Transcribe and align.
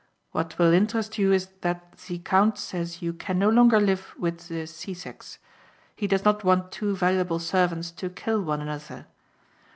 What 0.31 0.57
will 0.57 0.73
interest 0.73 1.19
you 1.19 1.31
is 1.31 1.45
that 1.61 1.91
the 2.07 2.17
count 2.17 2.57
says 2.57 3.03
you 3.03 3.13
can 3.13 3.37
no 3.37 3.49
longer 3.49 3.79
live 3.79 4.15
with 4.17 4.47
the 4.47 4.65
Sisseks. 4.65 5.37
He 5.95 6.07
does 6.07 6.25
not 6.25 6.43
want 6.43 6.71
two 6.71 6.95
valuable 6.95 7.37
servants 7.37 7.91
to 8.01 8.09
kill 8.09 8.41
one 8.41 8.61
another. 8.61 9.05